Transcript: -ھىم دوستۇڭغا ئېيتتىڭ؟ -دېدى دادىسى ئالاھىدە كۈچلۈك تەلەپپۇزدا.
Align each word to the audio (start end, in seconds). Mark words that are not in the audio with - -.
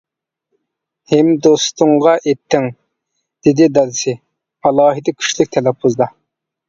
-ھىم 1.09 1.29
دوستۇڭغا 1.47 2.13
ئېيتتىڭ؟ 2.21 2.65
-دېدى 2.71 3.67
دادىسى 3.79 4.17
ئالاھىدە 4.71 5.17
كۈچلۈك 5.21 5.53
تەلەپپۇزدا. 5.59 6.09